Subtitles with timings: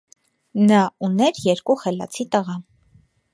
[0.71, 2.57] Նա ուներ երկու խելացի տղա։